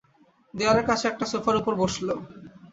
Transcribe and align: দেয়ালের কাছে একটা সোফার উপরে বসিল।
দেয়ালের 0.53 0.85
কাছে 0.89 1.05
একটা 1.07 1.25
সোফার 1.31 1.55
উপরে 1.57 1.75
বসিল। 1.81 2.09